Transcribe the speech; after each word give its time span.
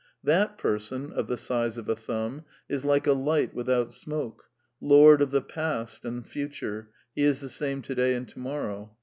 "That 0.33 0.57
person, 0.57 1.11
of 1.13 1.27
the 1.27 1.37
size 1.37 1.77
of 1.77 1.87
a 1.87 1.95
thumb, 1.95 2.43
is 2.67 2.83
like 2.83 3.05
a 3.05 3.13
light 3.13 3.53
without 3.53 3.93
smoke, 3.93 4.45
lord 4.79 5.21
of 5.21 5.29
the 5.29 5.43
past 5.43 6.05
and 6.05 6.25
future, 6.25 6.89
he 7.13 7.23
is 7.23 7.39
the 7.39 7.49
same 7.49 7.83
to 7.83 7.93
day 7.93 8.15
and 8.15 8.27
to 8.29 8.39
morrow. 8.39 8.97